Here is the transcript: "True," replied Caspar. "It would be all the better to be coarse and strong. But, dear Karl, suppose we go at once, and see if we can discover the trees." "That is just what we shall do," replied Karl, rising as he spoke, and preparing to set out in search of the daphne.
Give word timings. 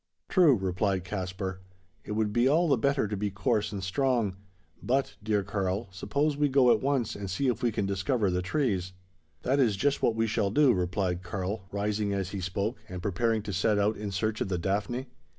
"True," 0.29 0.55
replied 0.55 1.03
Caspar. 1.03 1.61
"It 2.03 2.13
would 2.13 2.33
be 2.33 2.47
all 2.47 2.67
the 2.67 2.75
better 2.75 3.07
to 3.07 3.15
be 3.15 3.29
coarse 3.29 3.71
and 3.71 3.83
strong. 3.83 4.35
But, 4.81 5.15
dear 5.21 5.43
Karl, 5.43 5.89
suppose 5.91 6.35
we 6.35 6.49
go 6.49 6.71
at 6.71 6.81
once, 6.81 7.15
and 7.15 7.29
see 7.29 7.45
if 7.49 7.61
we 7.61 7.71
can 7.71 7.85
discover 7.85 8.31
the 8.31 8.41
trees." 8.41 8.93
"That 9.43 9.59
is 9.59 9.75
just 9.75 10.01
what 10.01 10.15
we 10.15 10.25
shall 10.25 10.49
do," 10.49 10.73
replied 10.73 11.21
Karl, 11.21 11.65
rising 11.71 12.13
as 12.13 12.31
he 12.31 12.39
spoke, 12.41 12.79
and 12.89 12.99
preparing 13.03 13.43
to 13.43 13.53
set 13.53 13.77
out 13.77 13.95
in 13.95 14.09
search 14.09 14.41
of 14.41 14.47
the 14.49 14.57
daphne. 14.57 15.05